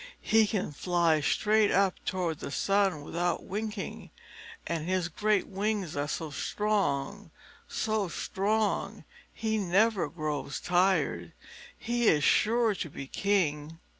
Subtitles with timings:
[0.23, 4.09] He can fly straight up toward the sun without winking,
[4.65, 7.29] and his great wings are so strong,
[7.67, 9.05] so strong!
[9.31, 11.33] He never grows tired.
[11.77, 13.77] He is sure to be king."